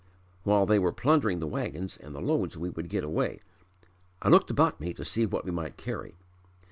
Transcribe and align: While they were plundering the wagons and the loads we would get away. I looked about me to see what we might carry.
While 0.41 0.65
they 0.65 0.79
were 0.79 0.91
plundering 0.91 1.37
the 1.37 1.45
wagons 1.45 1.95
and 1.95 2.15
the 2.15 2.23
loads 2.23 2.57
we 2.57 2.71
would 2.71 2.89
get 2.89 3.03
away. 3.03 3.39
I 4.23 4.29
looked 4.29 4.49
about 4.49 4.81
me 4.81 4.95
to 4.95 5.05
see 5.05 5.27
what 5.27 5.45
we 5.45 5.51
might 5.51 5.77
carry. 5.77 6.15